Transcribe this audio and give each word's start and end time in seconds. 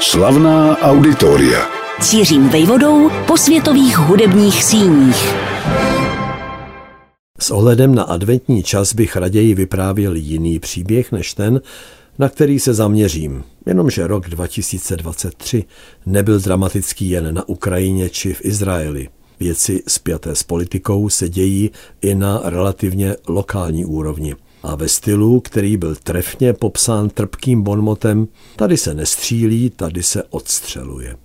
Slavná 0.00 0.78
auditoria. 0.78 1.66
Cířím 2.00 2.48
vejvodou 2.48 3.10
po 3.26 3.36
světových 3.36 3.98
hudebních 3.98 4.64
síních. 4.64 5.34
S 7.38 7.50
ohledem 7.50 7.94
na 7.94 8.02
adventní 8.02 8.62
čas 8.62 8.94
bych 8.94 9.16
raději 9.16 9.54
vyprávěl 9.54 10.16
jiný 10.16 10.58
příběh 10.58 11.12
než 11.12 11.34
ten, 11.34 11.60
na 12.18 12.28
který 12.28 12.60
se 12.60 12.74
zaměřím. 12.74 13.44
Jenomže 13.66 14.06
rok 14.06 14.28
2023 14.28 15.64
nebyl 16.06 16.40
dramatický 16.40 17.10
jen 17.10 17.34
na 17.34 17.48
Ukrajině 17.48 18.08
či 18.10 18.34
v 18.34 18.44
Izraeli. 18.44 19.08
Věci 19.40 19.82
spjaté 19.88 20.34
s 20.34 20.42
politikou 20.42 21.08
se 21.08 21.28
dějí 21.28 21.70
i 22.00 22.14
na 22.14 22.40
relativně 22.44 23.16
lokální 23.28 23.84
úrovni. 23.84 24.34
A 24.66 24.74
ve 24.74 24.88
stylu, 24.88 25.40
který 25.40 25.76
byl 25.76 25.96
trefně 25.96 26.52
popsán 26.52 27.08
trpkým 27.08 27.62
bonmotem, 27.62 28.28
tady 28.56 28.76
se 28.76 28.94
nestřílí, 28.94 29.70
tady 29.70 30.02
se 30.02 30.22
odstřeluje. 30.22 31.16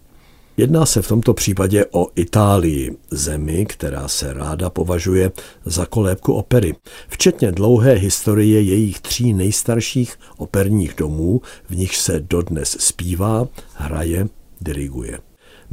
Jedná 0.57 0.85
se 0.85 1.01
v 1.01 1.07
tomto 1.07 1.33
případě 1.33 1.85
o 1.91 2.07
Itálii, 2.15 2.97
zemi, 3.11 3.65
která 3.65 4.07
se 4.07 4.33
ráda 4.33 4.69
považuje 4.69 5.31
za 5.65 5.85
kolébku 5.85 6.33
opery, 6.33 6.75
včetně 7.09 7.51
dlouhé 7.51 7.93
historie 7.93 8.61
jejich 8.61 8.99
tří 8.99 9.33
nejstarších 9.33 10.19
operních 10.37 10.93
domů, 10.97 11.41
v 11.69 11.75
nich 11.75 11.95
se 11.95 12.19
dodnes 12.19 12.77
zpívá, 12.79 13.47
hraje, 13.73 14.27
diriguje. 14.61 15.19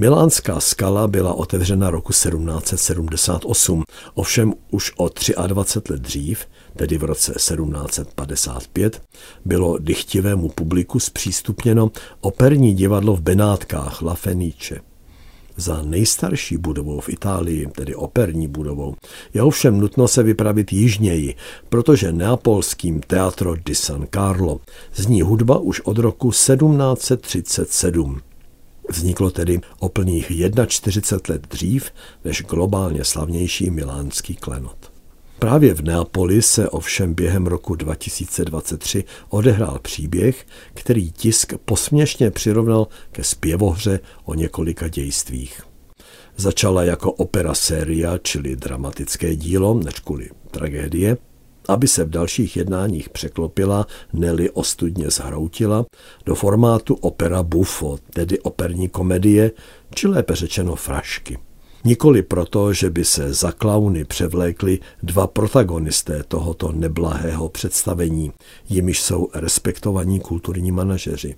Milánská 0.00 0.60
skala 0.60 1.06
byla 1.06 1.34
otevřena 1.34 1.90
roku 1.90 2.12
1778, 2.12 3.84
ovšem 4.14 4.54
už 4.70 4.92
o 4.96 5.10
23 5.46 5.92
let 5.92 6.02
dřív, 6.02 6.46
tedy 6.78 6.98
v 6.98 7.05
roce 7.05 7.32
1755, 7.32 9.02
bylo 9.45 9.78
dychtivému 9.78 10.48
publiku 10.48 11.01
zpřístupněno 11.01 11.91
operní 12.20 12.74
divadlo 12.74 13.16
v 13.16 13.20
Benátkách 13.20 14.02
La 14.02 14.14
Fenice. 14.14 14.80
Za 15.56 15.82
nejstarší 15.82 16.56
budovou 16.56 17.01
v 17.01 17.09
Itálii, 17.09 17.66
tedy 17.66 17.95
operní 17.95 18.49
budovou, 18.49 18.95
je 19.34 19.43
ovšem 19.43 19.80
nutno 19.80 20.09
se 20.09 20.23
vypravit 20.23 20.73
jižněji, 20.73 21.34
protože 21.68 22.12
neapolským 22.12 23.01
Teatro 23.01 23.54
di 23.56 23.74
San 23.74 24.06
Carlo 24.15 24.60
zní 24.95 25.23
hudba 25.23 25.59
už 25.59 25.80
od 25.80 25.99
roku 25.99 26.30
1737. 26.30 28.21
Vzniklo 28.88 29.30
tedy 29.30 29.60
o 29.79 29.88
plných 29.88 30.32
41 30.66 31.34
let 31.34 31.46
dřív 31.51 31.90
než 32.24 32.43
globálně 32.43 33.04
slavnější 33.04 33.71
milánský 33.71 34.34
klenot. 34.34 34.87
Právě 35.38 35.74
v 35.74 35.82
Neapoli 35.82 36.42
se 36.42 36.68
ovšem 36.68 37.14
během 37.14 37.46
roku 37.46 37.74
2023 37.74 39.04
odehrál 39.28 39.78
příběh, 39.82 40.46
který 40.74 41.12
tisk 41.12 41.54
posměšně 41.64 42.30
přirovnal 42.30 42.88
ke 43.12 43.24
zpěvohře 43.24 44.00
o 44.24 44.34
několika 44.34 44.88
dějstvích. 44.88 45.62
Začala 46.36 46.84
jako 46.84 47.12
opera 47.12 47.54
séria, 47.54 48.18
čili 48.18 48.56
dramatické 48.56 49.36
dílo, 49.36 49.74
než 49.74 49.94
kvůli 49.94 50.30
tragédie, 50.50 51.16
aby 51.68 51.88
se 51.88 52.04
v 52.04 52.10
dalších 52.10 52.56
jednáních 52.56 53.09
překlopila, 53.09 53.86
neli 54.12 54.50
ostudně 54.50 55.10
zhroutila, 55.10 55.86
do 56.26 56.34
formátu 56.34 56.94
opera 56.94 57.42
buffo, 57.42 57.98
tedy 58.12 58.38
operní 58.40 58.88
komedie, 58.88 59.50
či 59.94 60.09
lépe 60.09 60.34
řečeno 60.34 60.76
frašky. 60.76 61.38
Nikoli 61.84 62.23
proto, 62.23 62.73
že 62.73 62.90
by 62.90 63.04
se 63.04 63.34
za 63.34 63.52
klauny 63.52 64.04
převlékli 64.04 64.78
dva 65.03 65.26
protagonisté 65.26 66.22
tohoto 66.28 66.72
neblahého 66.72 67.48
představení, 67.48 68.32
jimiž 68.69 69.03
jsou 69.03 69.28
respektovaní 69.34 70.21
kulturní 70.21 70.72
manažeři. 70.72 71.34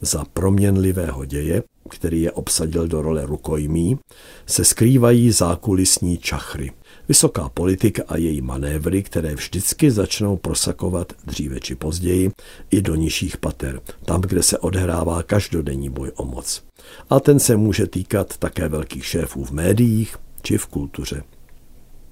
Za 0.00 0.24
proměnlivého 0.32 1.24
děje, 1.24 1.62
který 1.90 2.22
je 2.22 2.32
obsadil 2.32 2.88
do 2.88 3.02
role 3.02 3.26
rukojmí, 3.26 3.98
se 4.46 4.64
skrývají 4.64 5.30
zákulisní 5.30 6.18
čachry. 6.18 6.72
Vysoká 7.08 7.48
politika 7.48 8.02
a 8.08 8.16
její 8.16 8.40
manévry, 8.40 9.02
které 9.02 9.34
vždycky 9.34 9.90
začnou 9.90 10.36
prosakovat 10.36 11.12
dříve 11.24 11.60
či 11.60 11.74
později 11.74 12.30
i 12.70 12.82
do 12.82 12.94
nižších 12.94 13.36
pater, 13.36 13.80
tam, 14.04 14.20
kde 14.20 14.42
se 14.42 14.58
odhrává 14.58 15.22
každodenní 15.22 15.90
boj 15.90 16.12
o 16.16 16.24
moc. 16.24 16.67
A 17.10 17.20
ten 17.20 17.38
se 17.38 17.56
může 17.56 17.86
týkat 17.86 18.36
také 18.36 18.68
velkých 18.68 19.06
šéfů 19.06 19.44
v 19.44 19.50
médiích 19.50 20.16
či 20.42 20.58
v 20.58 20.66
kultuře. 20.66 21.22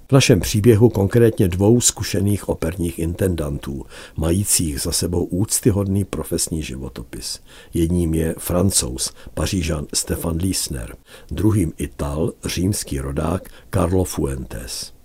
V 0.09 0.13
našem 0.13 0.41
příběhu 0.41 0.89
konkrétně 0.89 1.49
dvou 1.49 1.81
zkušených 1.81 2.49
operních 2.49 2.99
intendantů, 2.99 3.87
majících 4.17 4.81
za 4.81 4.93
sebou 4.93 5.25
úctyhodný 5.25 6.05
profesní 6.05 6.63
životopis. 6.63 7.41
Jedním 7.75 8.15
je 8.15 8.35
francouz, 8.39 9.13
pařížan 9.35 9.87
Stefan 9.95 10.37
Liesner, 10.37 10.97
druhým 11.31 11.73
Ital, 11.79 12.33
římský 12.45 13.01
rodák 13.01 13.49
Carlo 13.75 14.05
Fuentes. 14.05 14.96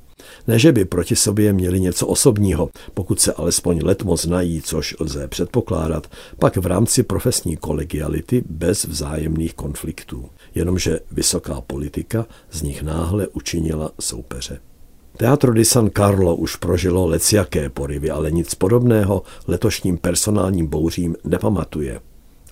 Ne, 0.48 0.60
že 0.60 0.72
by 0.72 0.86
proti 0.86 1.16
sobě 1.16 1.54
měli 1.54 1.80
něco 1.80 2.08
osobního, 2.08 2.70
pokud 2.94 3.20
se 3.20 3.34
alespoň 3.34 3.80
letmo 3.84 4.18
znají, 4.18 4.62
což 4.62 4.96
lze 5.00 5.28
předpokládat, 5.28 6.08
pak 6.40 6.58
v 6.58 6.66
rámci 6.66 7.04
profesní 7.04 7.58
kolegiality 7.58 8.44
bez 8.50 8.86
vzájemných 8.86 9.54
konfliktů. 9.54 10.30
Jenomže 10.56 11.00
vysoká 11.12 11.62
politika 11.62 12.26
z 12.52 12.62
nich 12.62 12.84
náhle 12.84 13.28
učinila 13.28 13.92
soupeře. 14.00 14.60
Teatro 15.18 15.54
di 15.54 15.66
San 15.66 15.90
Carlo 15.90 16.36
už 16.36 16.56
prožilo 16.56 17.08
leciaké 17.08 17.70
porivy, 17.70 18.10
ale 18.10 18.32
nic 18.32 18.56
podobného 18.56 19.24
letošním 19.48 19.98
personálním 19.98 20.68
bouřím 20.68 21.16
nepamatuje. 21.24 22.00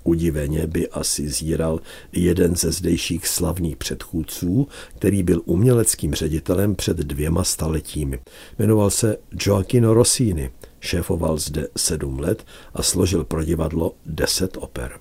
Udiveně 0.03 0.67
by 0.67 0.89
asi 0.89 1.29
zíral 1.29 1.79
jeden 2.11 2.55
ze 2.55 2.71
zdejších 2.71 3.27
slavných 3.27 3.77
předchůdců, 3.77 4.67
který 4.95 5.23
byl 5.23 5.41
uměleckým 5.45 6.13
ředitelem 6.13 6.75
před 6.75 6.97
dvěma 6.97 7.43
staletími. 7.43 8.19
Jmenoval 8.59 8.89
se 8.89 9.17
Gioacchino 9.29 9.93
Rossini, 9.93 10.51
šéfoval 10.79 11.37
zde 11.37 11.67
sedm 11.77 12.19
let 12.19 12.45
a 12.73 12.83
složil 12.83 13.23
pro 13.23 13.43
divadlo 13.43 13.95
deset 14.05 14.57
oper. 14.57 14.99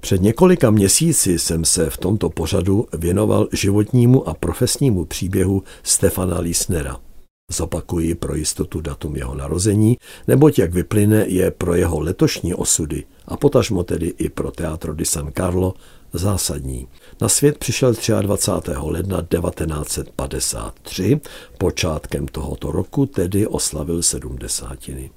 Před 0.00 0.22
několika 0.22 0.70
měsíci 0.70 1.38
jsem 1.38 1.64
se 1.64 1.90
v 1.90 1.96
tomto 1.96 2.30
pořadu 2.30 2.86
věnoval 2.98 3.48
životnímu 3.52 4.28
a 4.28 4.34
profesnímu 4.34 5.04
příběhu 5.04 5.62
Stefana 5.82 6.38
Lisnera. 6.38 7.05
Zopakuji 7.52 8.14
pro 8.14 8.34
jistotu 8.34 8.80
datum 8.80 9.16
jeho 9.16 9.34
narození, 9.34 9.96
neboť 10.28 10.58
jak 10.58 10.72
vyplyne 10.74 11.24
je 11.30 11.50
pro 11.50 11.74
jeho 11.74 12.00
letošní 12.00 12.54
osudy 12.54 13.04
a 13.26 13.36
potažmo 13.36 13.82
tedy 13.82 14.06
i 14.06 14.28
pro 14.28 14.50
Teatro 14.50 14.94
di 14.94 15.04
San 15.04 15.32
Carlo 15.32 15.74
zásadní. 16.12 16.88
Na 17.20 17.28
svět 17.28 17.58
přišel 17.58 17.94
23. 18.22 18.72
ledna 18.76 19.22
1953, 19.22 21.20
počátkem 21.58 22.28
tohoto 22.28 22.72
roku 22.72 23.06
tedy 23.06 23.46
oslavil 23.46 24.02
sedmdesátiny. 24.02 25.10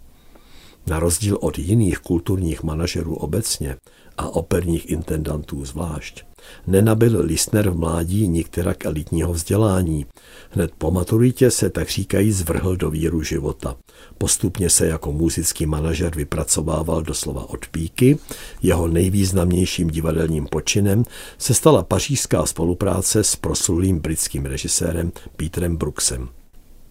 Na 0.88 1.00
rozdíl 1.00 1.38
od 1.42 1.60
jiných 1.60 2.00
kulturních 2.00 2.64
manažerů 2.64 3.16
obecně 3.16 3.78
a 4.18 4.30
operních 4.30 4.90
intendantů 4.90 5.66
zvlášť, 5.66 6.24
nenabil 6.68 7.22
Listner 7.22 7.70
v 7.70 7.78
mládí 7.78 8.28
nikterak 8.28 8.86
elitního 8.86 9.34
vzdělání. 9.34 10.06
Hned 10.50 10.72
po 10.78 10.92
maturitě 10.92 11.52
se 11.52 11.70
tak 11.70 11.90
říkají 11.90 12.32
zvrhl 12.32 12.76
do 12.76 12.90
víru 12.90 13.24
života. 13.24 13.76
Postupně 14.18 14.70
se 14.70 14.88
jako 14.88 15.12
muzický 15.12 15.66
manažer 15.66 16.16
vypracovával 16.16 17.02
doslova 17.02 17.50
od 17.50 17.68
píky. 17.68 18.18
Jeho 18.62 18.88
nejvýznamnějším 18.88 19.90
divadelním 19.90 20.48
počinem 20.48 21.04
se 21.38 21.54
stala 21.54 21.84
pařížská 21.84 22.46
spolupráce 22.46 23.24
s 23.24 23.36
proslulým 23.36 24.00
britským 24.00 24.46
režisérem 24.46 25.12
Peterem 25.36 25.78
Brooksem 25.78 26.30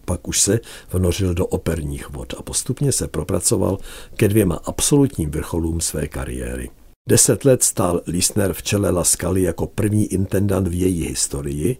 pak 0.09 0.27
už 0.27 0.41
se 0.41 0.59
vnořil 0.91 1.33
do 1.33 1.45
operních 1.45 2.09
vod 2.09 2.33
a 2.37 2.41
postupně 2.41 2.91
se 2.91 3.07
propracoval 3.07 3.77
ke 4.15 4.27
dvěma 4.27 4.55
absolutním 4.65 5.31
vrcholům 5.31 5.81
své 5.81 6.07
kariéry. 6.07 6.69
Deset 7.09 7.45
let 7.45 7.63
stál 7.63 8.01
Lisner 8.07 8.53
v 8.53 8.63
čele 8.63 8.89
Laskaly 8.89 9.41
jako 9.41 9.67
první 9.67 10.05
intendant 10.05 10.67
v 10.67 10.79
její 10.79 11.03
historii, 11.03 11.77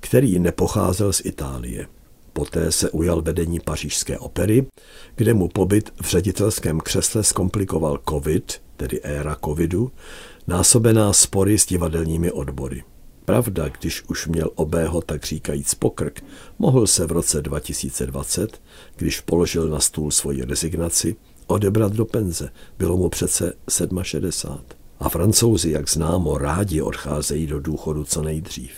který 0.00 0.38
nepocházel 0.38 1.12
z 1.12 1.22
Itálie. 1.24 1.86
Poté 2.32 2.72
se 2.72 2.90
ujal 2.90 3.22
vedení 3.22 3.60
pařížské 3.60 4.18
opery, 4.18 4.66
kde 5.14 5.34
mu 5.34 5.48
pobyt 5.48 5.92
v 6.02 6.06
ředitelském 6.06 6.80
křesle 6.80 7.24
zkomplikoval 7.24 7.98
covid, 8.08 8.62
tedy 8.76 9.00
éra 9.02 9.36
covidu, 9.44 9.92
násobená 10.46 11.12
spory 11.12 11.58
s 11.58 11.66
divadelními 11.66 12.32
odbory. 12.32 12.82
Pravda, 13.24 13.68
když 13.80 14.02
už 14.08 14.26
měl 14.26 14.50
obého 14.54 15.00
tak 15.00 15.24
říkajíc 15.24 15.74
pokrk, 15.74 16.24
mohl 16.58 16.86
se 16.86 17.06
v 17.06 17.12
roce 17.12 17.42
2020, 17.42 18.62
když 18.96 19.20
položil 19.20 19.68
na 19.68 19.80
stůl 19.80 20.10
svoji 20.10 20.44
rezignaci, 20.44 21.16
odebrat 21.46 21.92
do 21.92 22.04
penze. 22.04 22.48
Bylo 22.78 22.96
mu 22.96 23.08
přece 23.08 23.52
67. 24.02 24.60
A 25.00 25.08
francouzi, 25.08 25.70
jak 25.70 25.90
známo, 25.90 26.38
rádi 26.38 26.82
odcházejí 26.82 27.46
do 27.46 27.60
důchodu 27.60 28.04
co 28.04 28.22
nejdřív. 28.22 28.72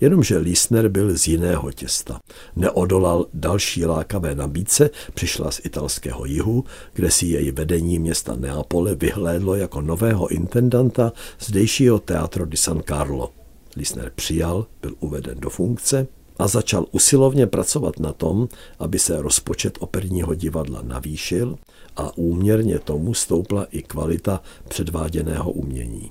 Jenomže 0.00 0.38
Lisner 0.38 0.88
byl 0.88 1.18
z 1.18 1.26
jiného 1.26 1.72
těsta. 1.72 2.18
Neodolal 2.56 3.26
další 3.34 3.84
lákavé 3.84 4.34
nabídce, 4.34 4.90
přišla 5.14 5.50
z 5.50 5.60
italského 5.64 6.24
jihu, 6.24 6.64
kde 6.92 7.10
si 7.10 7.26
její 7.26 7.50
vedení 7.50 7.98
města 7.98 8.36
Neapole 8.36 8.94
vyhlédlo 8.94 9.54
jako 9.54 9.80
nového 9.80 10.28
intendanta 10.28 11.12
zdejšího 11.40 11.98
Teatro 11.98 12.46
di 12.46 12.56
San 12.56 12.82
Carlo. 12.88 13.37
Lisner 13.78 14.12
přijal, 14.14 14.66
byl 14.82 14.94
uveden 15.00 15.40
do 15.40 15.50
funkce 15.50 16.06
a 16.38 16.48
začal 16.48 16.86
usilovně 16.90 17.46
pracovat 17.46 17.98
na 17.98 18.12
tom, 18.12 18.48
aby 18.78 18.98
se 18.98 19.22
rozpočet 19.22 19.78
operního 19.80 20.34
divadla 20.34 20.82
navýšil 20.82 21.58
a 21.96 22.16
úměrně 22.16 22.78
tomu 22.78 23.14
stoupla 23.14 23.64
i 23.64 23.82
kvalita 23.82 24.42
předváděného 24.68 25.50
umění. 25.50 26.10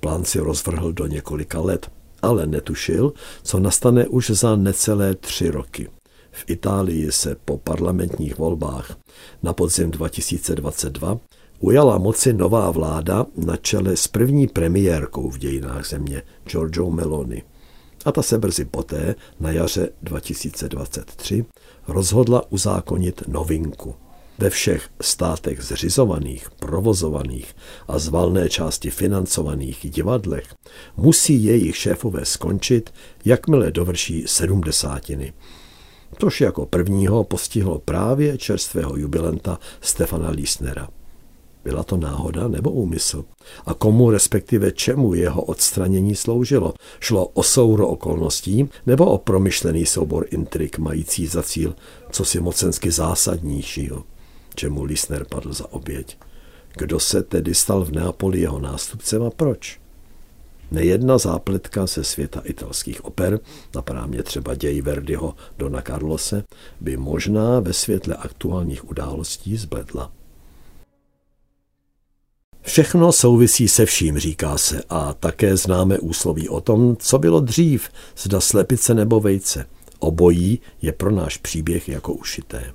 Plán 0.00 0.24
si 0.24 0.38
rozvrhl 0.38 0.92
do 0.92 1.06
několika 1.06 1.60
let, 1.60 1.90
ale 2.22 2.46
netušil, 2.46 3.12
co 3.42 3.60
nastane 3.60 4.08
už 4.08 4.30
za 4.30 4.56
necelé 4.56 5.14
tři 5.14 5.50
roky. 5.50 5.88
V 6.30 6.44
Itálii 6.46 7.12
se 7.12 7.36
po 7.44 7.58
parlamentních 7.58 8.38
volbách 8.38 8.98
na 9.42 9.52
podzim 9.52 9.90
2022 9.90 11.18
ujala 11.60 11.98
moci 11.98 12.32
nová 12.32 12.70
vláda 12.70 13.26
na 13.36 13.56
čele 13.56 13.96
s 13.96 14.08
první 14.08 14.46
premiérkou 14.46 15.30
v 15.30 15.38
dějinách 15.38 15.86
země, 15.86 16.22
Giorgio 16.44 16.90
Meloni. 16.90 17.42
A 18.04 18.12
ta 18.12 18.22
se 18.22 18.38
brzy 18.38 18.64
poté, 18.64 19.14
na 19.40 19.50
jaře 19.50 19.88
2023, 20.02 21.44
rozhodla 21.88 22.52
uzákonit 22.52 23.22
novinku– 23.28 23.94
ve 24.40 24.50
všech 24.50 24.88
státech 25.00 25.62
zřizovaných, 25.62 26.50
provozovaných 26.50 27.56
a 27.88 27.98
z 27.98 28.08
valné 28.08 28.48
části 28.48 28.90
financovaných 28.90 29.90
divadlech 29.90 30.54
musí 30.96 31.44
jejich 31.44 31.76
šéfové 31.76 32.24
skončit, 32.24 32.94
jakmile 33.24 33.70
dovrší 33.70 34.24
sedmdesátiny. 34.26 35.32
Tož 36.18 36.40
jako 36.40 36.66
prvního 36.66 37.24
postihlo 37.24 37.78
právě 37.78 38.38
čerstvého 38.38 38.96
jubilenta 38.96 39.58
Stefana 39.80 40.30
Liesnera. 40.30 40.88
Byla 41.64 41.82
to 41.82 41.96
náhoda 41.96 42.48
nebo 42.48 42.70
úmysl? 42.70 43.24
A 43.66 43.74
komu, 43.74 44.10
respektive 44.10 44.72
čemu 44.72 45.14
jeho 45.14 45.42
odstranění 45.42 46.14
sloužilo? 46.14 46.74
Šlo 47.00 47.26
o 47.26 47.42
souro 47.42 47.88
okolností 47.88 48.68
nebo 48.86 49.06
o 49.06 49.18
promyšlený 49.18 49.86
soubor 49.86 50.26
intrik 50.30 50.78
mající 50.78 51.26
za 51.26 51.42
cíl 51.42 51.74
co 52.10 52.24
si 52.24 52.40
mocensky 52.40 52.90
zásadnějšího? 52.90 54.04
čemu 54.54 54.84
Lisner 54.84 55.24
padl 55.24 55.52
za 55.52 55.72
oběť. 55.72 56.18
Kdo 56.76 57.00
se 57.00 57.22
tedy 57.22 57.54
stal 57.54 57.84
v 57.84 57.90
Neapoli 57.90 58.40
jeho 58.40 58.58
nástupcem 58.58 59.22
a 59.22 59.30
proč? 59.30 59.80
Nejedna 60.70 61.18
zápletka 61.18 61.86
ze 61.86 62.04
světa 62.04 62.40
italských 62.44 63.04
oper, 63.04 63.40
napadá 63.74 64.06
mě 64.06 64.22
třeba 64.22 64.54
děj 64.54 64.82
Verdiho 64.82 65.34
Dona 65.58 65.82
Carlose, 65.82 66.44
by 66.80 66.96
možná 66.96 67.60
ve 67.60 67.72
světle 67.72 68.16
aktuálních 68.16 68.90
událostí 68.90 69.56
zbledla. 69.56 70.12
Všechno 72.70 73.12
souvisí 73.12 73.68
se 73.68 73.86
vším, 73.86 74.18
říká 74.18 74.58
se, 74.58 74.82
a 74.90 75.14
také 75.14 75.56
známe 75.56 75.98
úsloví 75.98 76.48
o 76.48 76.60
tom, 76.60 76.96
co 76.96 77.18
bylo 77.18 77.40
dřív, 77.40 77.88
zda 78.18 78.40
slepice 78.40 78.94
nebo 78.94 79.20
vejce. 79.20 79.66
Obojí 79.98 80.60
je 80.82 80.92
pro 80.92 81.10
náš 81.10 81.36
příběh 81.36 81.88
jako 81.88 82.12
ušité. 82.12 82.72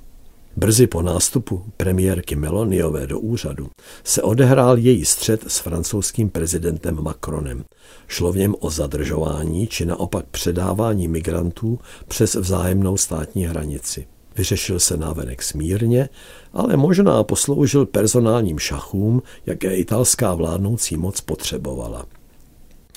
Brzy 0.56 0.88
po 0.88 1.02
nástupu 1.02 1.64
premiérky 1.78 2.36
Meloniové 2.36 3.08
do 3.08 3.20
úřadu 3.20 3.70
se 4.04 4.22
odehrál 4.22 4.78
její 4.78 5.06
střed 5.06 5.44
s 5.48 5.60
francouzským 5.60 6.30
prezidentem 6.30 7.04
Macronem. 7.04 7.64
Šlo 8.08 8.32
v 8.32 8.38
něm 8.38 8.56
o 8.60 8.70
zadržování 8.70 9.68
či 9.68 9.86
naopak 9.86 10.26
předávání 10.32 11.08
migrantů 11.08 11.80
přes 12.08 12.36
vzájemnou 12.36 12.98
státní 12.98 13.46
hranici. 13.46 14.08
Vyřešil 14.38 14.80
se 14.80 14.98
návenek 14.98 15.44
smírně, 15.44 16.10
ale 16.54 16.78
možná 16.78 17.24
posloužil 17.24 17.86
personálním 17.86 18.60
šachům, 18.60 19.22
jaké 19.46 19.76
italská 19.76 20.34
vládnoucí 20.34 20.98
moc 20.98 21.22
potřebovala. 21.22 22.06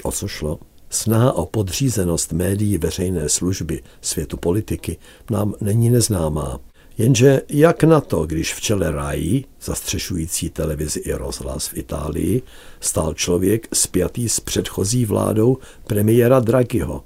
O 0.03 0.13
co 0.13 0.29
šlo? 0.29 0.59
Snaha 0.91 1.33
o 1.33 1.47
podřízenost 1.47 2.33
médií 2.33 2.79
veřejné 2.79 3.29
služby 3.29 3.83
světu 4.01 4.37
politiky 4.37 4.97
nám 5.31 5.55
není 5.61 5.91
neznámá. 5.91 6.61
Jenže 6.99 7.43
jak 7.49 7.85
na 7.85 8.01
to, 8.01 8.27
když 8.27 8.55
v 8.55 8.61
čele 8.61 8.91
RAI, 8.93 9.45
zastřešující 9.63 10.51
televizi 10.51 11.01
i 11.01 11.13
rozhlas 11.13 11.69
v 11.69 11.77
Itálii, 11.77 12.43
stál 12.81 13.15
člověk 13.15 13.69
spjatý 13.73 14.29
s 14.29 14.41
předchozí 14.41 15.05
vládou 15.05 15.59
premiéra 15.87 16.41
Draghiho. 16.41 17.05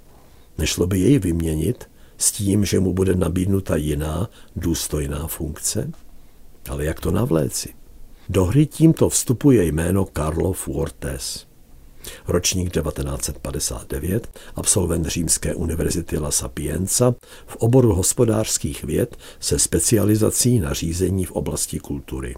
Nešlo 0.58 0.86
by 0.86 0.98
jej 0.98 1.18
vyměnit 1.18 1.88
s 2.22 2.32
tím, 2.32 2.64
že 2.64 2.80
mu 2.80 2.92
bude 2.92 3.14
nabídnuta 3.14 3.76
jiná, 3.76 4.30
důstojná 4.56 5.26
funkce? 5.26 5.90
Ale 6.68 6.84
jak 6.84 7.00
to 7.00 7.10
navléci? 7.10 7.74
Do 8.28 8.44
hry 8.44 8.66
tímto 8.66 9.08
vstupuje 9.08 9.64
jméno 9.64 10.06
Carlo 10.16 10.52
Fuertes. 10.52 11.46
Ročník 12.28 12.72
1959, 12.72 14.38
absolvent 14.54 15.06
Římské 15.06 15.54
univerzity 15.54 16.18
La 16.18 16.30
Sapienza 16.30 17.14
v 17.46 17.56
oboru 17.56 17.94
hospodářských 17.94 18.84
věd 18.84 19.16
se 19.40 19.58
specializací 19.58 20.58
na 20.58 20.72
řízení 20.72 21.24
v 21.24 21.32
oblasti 21.32 21.78
kultury. 21.78 22.34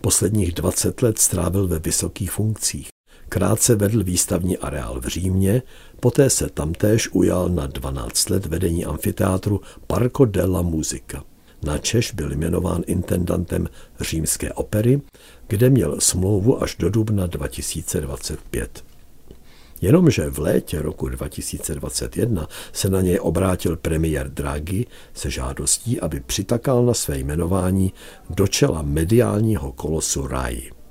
Posledních 0.00 0.52
20 0.52 1.02
let 1.02 1.18
strávil 1.18 1.68
ve 1.68 1.78
vysokých 1.78 2.30
funkcích. 2.30 2.88
Krátce 3.32 3.74
vedl 3.74 4.04
výstavní 4.04 4.58
areál 4.58 5.00
v 5.00 5.06
Římě, 5.06 5.62
poté 6.00 6.30
se 6.30 6.48
tamtéž 6.48 7.08
ujal 7.12 7.48
na 7.48 7.66
12 7.66 8.30
let 8.30 8.46
vedení 8.46 8.84
amfiteátru 8.84 9.60
Parco 9.86 10.24
della 10.24 10.62
Musica. 10.62 11.24
Na 11.62 11.78
Češ 11.78 12.12
byl 12.12 12.32
jmenován 12.32 12.82
intendantem 12.86 13.68
římské 14.00 14.52
opery, 14.52 15.00
kde 15.48 15.70
měl 15.70 16.00
smlouvu 16.00 16.62
až 16.62 16.76
do 16.78 16.90
dubna 16.90 17.26
2025. 17.26 18.84
Jenomže 19.80 20.30
v 20.30 20.38
létě 20.38 20.82
roku 20.82 21.08
2021 21.08 22.48
se 22.72 22.90
na 22.90 23.00
něj 23.00 23.18
obrátil 23.22 23.76
premiér 23.76 24.30
Draghi 24.30 24.86
se 25.14 25.30
žádostí, 25.30 26.00
aby 26.00 26.20
přitakal 26.20 26.84
na 26.84 26.94
své 26.94 27.18
jmenování 27.18 27.92
do 28.30 28.46
čela 28.46 28.82
mediálního 28.82 29.72
kolosu 29.72 30.26
RAI. 30.26 30.81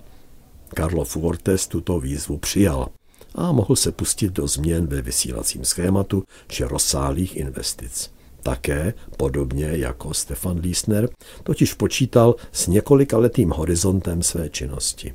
Carlo 0.77 1.03
Fuertes 1.05 1.67
tuto 1.67 1.99
výzvu 1.99 2.37
přijal 2.37 2.87
a 3.35 3.51
mohl 3.51 3.75
se 3.75 3.91
pustit 3.91 4.31
do 4.31 4.47
změn 4.47 4.87
ve 4.87 5.01
vysílacím 5.01 5.65
schématu 5.65 6.23
či 6.47 6.63
rozsáhlých 6.63 7.35
investic. 7.37 8.11
Také, 8.43 8.93
podobně 9.17 9.65
jako 9.65 10.13
Stefan 10.13 10.59
Liesner, 10.59 11.09
totiž 11.43 11.73
počítal 11.73 12.35
s 12.51 12.67
několika 12.67 13.17
letým 13.17 13.49
horizontem 13.49 14.23
své 14.23 14.49
činnosti. 14.49 15.13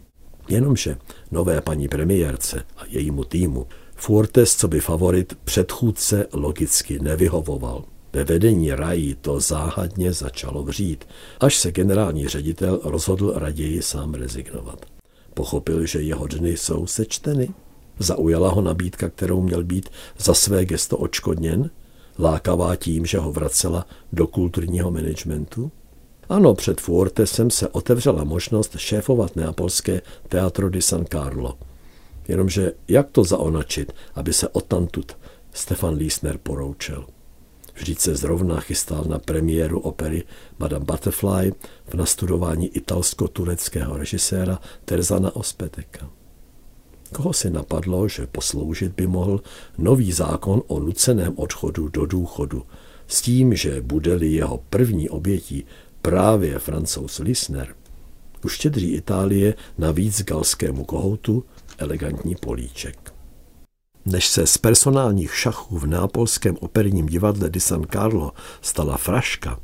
Jenomže 0.49 0.97
nové 1.31 1.61
paní 1.61 1.89
premiérce 1.89 2.65
a 2.77 2.83
jejímu 2.87 3.25
týmu 3.25 3.67
Fuertes, 3.97 4.57
co 4.57 4.69
by 4.69 4.81
favorit, 4.81 5.39
předchůdce 5.45 6.27
logicky 6.33 6.99
nevyhovoval. 6.99 7.85
Ve 8.13 8.25
vedení 8.25 8.71
rají 8.71 9.17
to 9.21 9.41
záhadně 9.41 10.13
začalo 10.13 10.63
vřít, 10.63 11.09
až 11.41 11.57
se 11.57 11.73
generální 11.73 12.29
ředitel 12.29 12.81
rozhodl 12.85 13.33
raději 13.37 13.83
sám 13.83 14.15
rezignovat. 14.15 14.96
Pochopil, 15.37 15.87
že 15.87 16.01
jeho 16.01 16.27
dny 16.27 16.57
jsou 16.57 16.87
sečteny. 16.87 17.49
Zaujala 17.99 18.51
ho 18.51 18.61
nabídka, 18.61 19.09
kterou 19.09 19.43
měl 19.43 19.65
být 19.65 19.89
za 20.19 20.35
své 20.35 20.65
gesto 20.65 20.97
očkodněn, 20.97 21.71
lákavá 22.19 22.77
tím, 22.77 23.07
že 23.07 23.19
ho 23.19 23.33
vracela 23.33 23.87
do 24.13 24.27
kulturního 24.27 24.91
managementu. 24.91 25.71
Ano, 26.29 26.55
před 26.55 26.81
Fuertesem 26.81 27.51
se 27.51 27.69
otevřela 27.69 28.25
možnost 28.25 28.77
šéfovat 28.77 29.37
neapolské 29.37 30.03
Teatro 30.29 30.69
di 30.69 30.83
San 30.83 31.05
Carlo. 31.13 31.59
Jenomže 32.29 32.73
jak 32.89 33.11
to 33.11 33.25
zaonačit, 33.25 33.93
aby 34.15 34.33
se 34.33 34.49
odtamtud 34.49 35.17
Stefan 35.53 35.95
Liesner 35.95 36.39
poroučel? 36.39 37.07
Vždyť 37.77 37.99
se 37.99 38.17
zrovna 38.17 38.61
chystal 38.61 39.05
na 39.05 39.19
premiéru 39.19 39.81
opery 39.81 40.25
Madame 40.59 40.85
Butterfly 40.85 41.53
v 41.89 41.95
nastudování 41.95 42.69
italsko-tureckého 42.69 43.97
režiséra 43.97 44.59
Terzana 44.85 45.37
Ospeteka. 45.37 46.11
Koho 47.13 47.33
si 47.33 47.51
napadlo, 47.51 48.09
že 48.09 48.27
posloužit 48.27 48.93
by 48.93 49.07
mohl 49.07 49.41
nový 49.79 50.13
zákon 50.13 50.63
o 50.67 50.81
nuceném 50.81 51.33
odchodu 51.37 51.89
do 51.89 52.07
důchodu, 52.07 52.63
s 53.07 53.23
tím, 53.23 53.55
že 53.55 53.81
bude-li 53.81 54.33
jeho 54.33 54.61
první 54.71 55.09
obětí 55.09 55.65
právě 56.03 56.59
francouz 56.59 57.19
Lisner, 57.19 57.75
uštědří 58.45 58.93
Itálie 58.93 59.55
navíc 59.79 60.23
galskému 60.23 60.85
kohoutu 60.85 61.45
elegantní 61.79 62.35
políček. 62.35 63.16
Než 64.07 64.29
se 64.29 64.47
z 64.47 64.59
personálních 64.59 65.35
šachů 65.35 65.79
v 65.79 65.87
nápolském 65.87 66.57
operním 66.61 67.07
divadle 67.07 67.51
di 67.51 67.61
San 67.61 67.85
Carlo 67.93 68.33
stala 68.63 68.97
fraška, 68.97 69.61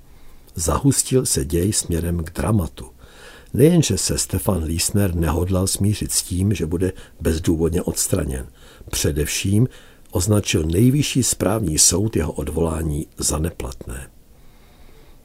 zahustil 0.55 1.27
se 1.27 1.45
děj 1.45 1.73
směrem 1.73 2.25
k 2.25 2.31
dramatu. 2.33 2.91
Nejenže 3.55 3.99
se 3.99 4.19
Stefan 4.19 4.63
Liesner 4.63 5.15
nehodlal 5.15 5.67
smířit 5.67 6.13
s 6.13 6.23
tím, 6.23 6.55
že 6.55 6.67
bude 6.67 6.93
bezdůvodně 7.21 7.83
odstraněn. 7.83 8.47
Především 8.91 9.69
označil 10.11 10.63
nejvyšší 10.63 11.23
správní 11.23 11.79
soud 11.79 12.17
jeho 12.17 12.33
odvolání 12.33 13.07
za 13.19 13.39
neplatné. 13.39 14.11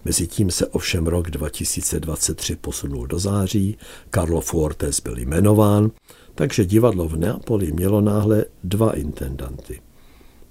Mezitím 0.06 0.52
se 0.52 0.68
ovšem 0.68 1.08
rok 1.08 1.32
2023 1.32 2.56
posunul 2.56 3.08
do 3.08 3.20
září, 3.20 3.78
Carlo 4.14 4.42
Fuertes 4.42 5.00
byl 5.00 5.18
jmenován, 5.18 5.92
takže 6.38 6.66
divadlo 6.66 7.08
v 7.08 7.16
Neapoli 7.16 7.72
mělo 7.72 8.02
náhle 8.02 8.46
dva 8.64 8.92
intendanty. 8.92 9.82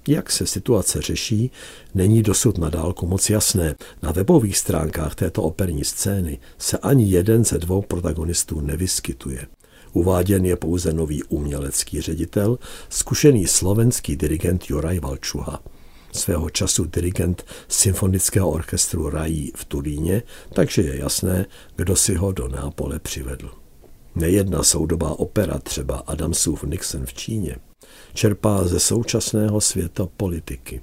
Jak 0.07 0.31
se 0.31 0.47
situace 0.47 1.01
řeší, 1.01 1.51
není 1.95 2.23
dosud 2.23 2.57
na 2.57 2.69
dálku 2.69 3.07
moc 3.07 3.29
jasné. 3.29 3.75
Na 4.01 4.11
webových 4.11 4.57
stránkách 4.57 5.15
této 5.15 5.43
operní 5.43 5.83
scény 5.83 6.39
se 6.57 6.77
ani 6.77 7.09
jeden 7.09 7.45
ze 7.45 7.57
dvou 7.57 7.81
protagonistů 7.81 8.61
nevyskytuje. 8.61 9.47
Uváděn 9.93 10.45
je 10.45 10.55
pouze 10.55 10.93
nový 10.93 11.23
umělecký 11.23 12.01
ředitel, 12.01 12.59
zkušený 12.89 13.47
slovenský 13.47 14.15
dirigent 14.15 14.69
Juraj 14.69 14.99
Valčuha. 14.99 15.63
Svého 16.11 16.49
času 16.49 16.85
dirigent 16.85 17.45
symfonického 17.67 18.49
orchestru 18.49 19.09
Rají 19.09 19.51
v 19.55 19.65
Turíně, 19.65 20.23
takže 20.53 20.81
je 20.81 20.97
jasné, 20.97 21.45
kdo 21.75 21.95
si 21.95 22.15
ho 22.15 22.31
do 22.31 22.47
Nápole 22.47 22.99
přivedl. 22.99 23.66
Nejedna 24.19 24.63
soudobá 24.63 25.19
opera, 25.19 25.59
třeba 25.59 26.03
Adamsův 26.07 26.63
Nixon 26.63 27.05
v 27.05 27.13
Číně, 27.13 27.55
čerpá 28.13 28.63
ze 28.63 28.79
současného 28.79 29.61
světa 29.61 30.07
politiky. 30.17 30.81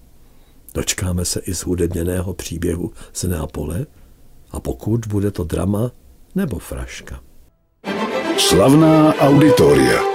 Dočkáme 0.75 1.25
se 1.25 1.41
i 1.41 1.55
z 1.55 1.61
hudebněného 1.61 2.35
příběhu 2.35 2.93
z 3.12 3.25
Neapole 3.25 3.87
a 4.50 4.61
pokud 4.61 5.07
bude 5.07 5.31
to 5.31 5.45
drama 5.45 5.91
nebo 6.35 6.59
fraška. 6.59 7.21
Slavná 8.38 9.14
auditoria. 9.14 10.13